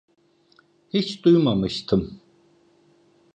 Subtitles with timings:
[0.89, 2.21] Hiç duymamıştım.